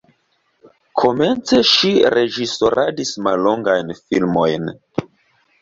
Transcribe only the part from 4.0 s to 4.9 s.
filmojn.